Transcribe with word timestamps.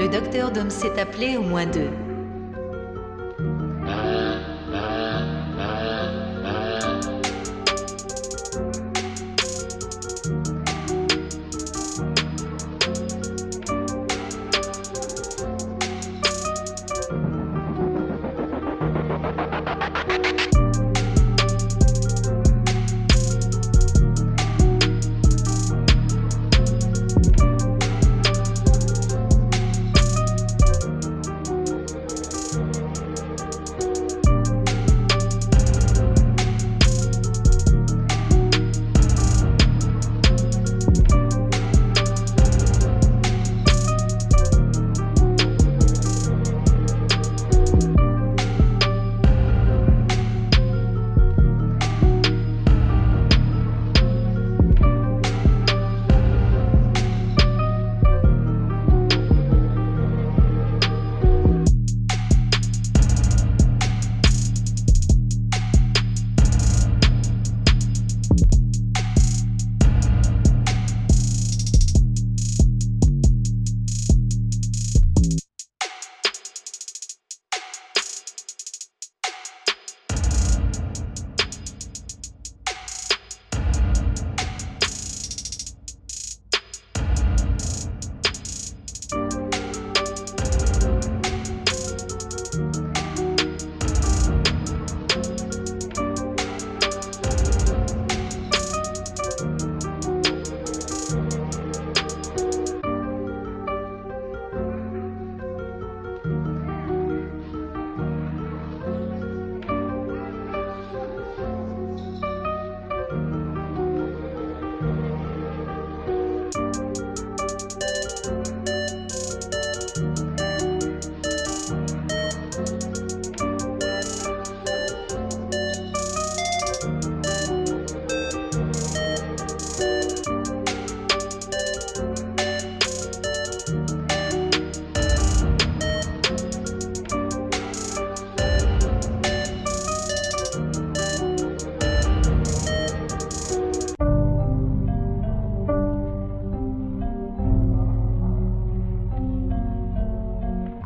Le 0.00 0.08
docteur 0.08 0.50
Dom 0.50 0.70
s'est 0.70 0.98
appelé 0.98 1.36
au 1.36 1.42
moins 1.42 1.66
deux. 1.66 1.90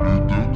Le 0.05 0.19
docteur 0.29 0.55